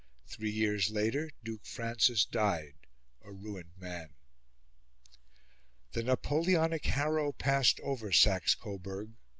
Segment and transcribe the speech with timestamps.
[0.25, 2.73] Three years later Duke Francis died
[3.23, 4.09] a ruined man.
[5.91, 9.11] The Napoleonic harrow passed over Saxe Coburg.